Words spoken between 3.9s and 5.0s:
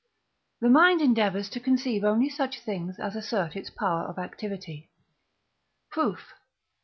of activity.